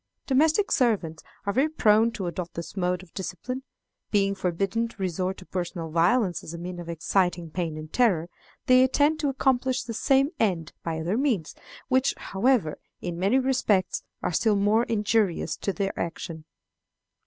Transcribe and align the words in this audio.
Domestic 0.25 0.71
servants 0.71 1.21
are 1.45 1.53
very 1.53 1.69
prone 1.69 2.11
to 2.13 2.25
adopt 2.25 2.55
this 2.55 2.75
mode 2.75 3.03
of 3.03 3.13
discipline. 3.13 3.61
Being 4.09 4.33
forbidden 4.33 4.87
to 4.87 4.95
resort 4.97 5.37
to 5.37 5.45
personal 5.45 5.91
violence 5.91 6.43
as 6.43 6.55
a 6.55 6.57
means 6.57 6.79
of 6.79 6.89
exciting 6.89 7.51
pain 7.51 7.77
and 7.77 7.93
terror, 7.93 8.27
they 8.65 8.81
attempt 8.83 9.21
to 9.21 9.29
accomplish 9.29 9.83
the 9.83 9.93
same 9.93 10.29
end 10.39 10.73
by 10.81 10.97
other 10.99 11.19
means, 11.19 11.53
which, 11.87 12.15
however, 12.17 12.79
in 12.99 13.19
many 13.19 13.37
respects, 13.37 14.01
are 14.23 14.33
still 14.33 14.55
more 14.55 14.85
injurious 14.85 15.59
in 15.67 15.75
their 15.75 15.99
action. 15.99 16.45